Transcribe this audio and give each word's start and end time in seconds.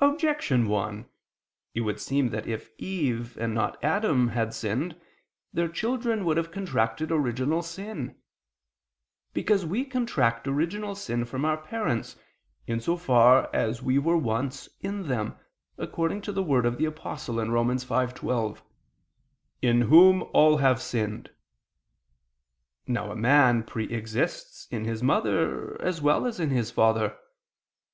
Objection 0.00 0.68
1: 0.68 1.04
It 1.74 1.82
would 1.82 2.00
seem 2.00 2.30
that 2.30 2.46
if 2.46 2.70
Eve, 2.78 3.36
and 3.36 3.52
not 3.52 3.76
Adam, 3.84 4.28
had 4.28 4.54
sinned, 4.54 4.98
their 5.52 5.68
children 5.68 6.24
would 6.24 6.38
have 6.38 6.50
contracted 6.50 7.12
original 7.12 7.60
sin. 7.60 8.16
Because 9.34 9.66
we 9.66 9.84
contract 9.84 10.48
original 10.48 10.94
sin 10.94 11.26
from 11.26 11.44
our 11.44 11.58
parents, 11.58 12.16
in 12.66 12.80
so 12.80 12.96
far 12.96 13.50
as 13.54 13.82
we 13.82 13.98
were 13.98 14.16
once 14.16 14.66
in 14.80 15.08
them, 15.08 15.36
according 15.76 16.22
to 16.22 16.32
the 16.32 16.42
word 16.42 16.64
of 16.64 16.78
the 16.78 16.86
Apostle 16.86 17.36
(Rom. 17.36 17.68
5:12): 17.68 18.62
"In 19.60 19.82
whom 19.82 20.22
all 20.32 20.56
have 20.56 20.80
sinned." 20.80 21.32
Now 22.86 23.12
a 23.12 23.14
man 23.14 23.64
pre 23.64 23.92
exists 23.92 24.66
in 24.70 24.86
his 24.86 25.02
mother 25.02 25.78
as 25.82 26.00
well 26.00 26.24
as 26.24 26.40
in 26.40 26.48
his 26.48 26.70
father. 26.70 27.18